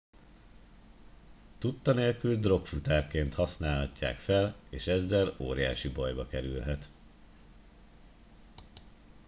[1.57, 6.87] tudta nélkül drogfutárként használhatják fel és ezzel óriási bajba kerülhet